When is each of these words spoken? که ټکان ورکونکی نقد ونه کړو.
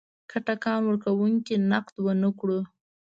که 0.29 0.37
ټکان 0.47 0.79
ورکونکی 0.85 1.55
نقد 1.71 1.95
ونه 2.05 2.29
کړو. 2.39 2.59